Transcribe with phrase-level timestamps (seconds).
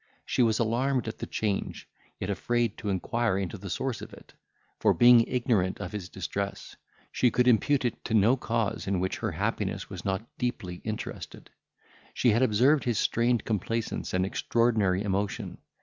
[0.25, 1.87] She was alarmed at the change,
[2.19, 4.33] yet afraid to inquire into the source of it;
[4.79, 6.75] for, being ignorant of his distress,
[7.11, 11.51] she could impute it to no cause in which her happiness was not deeply interested.
[12.15, 15.59] She had observed his strained complaisance and extraordinary emotion.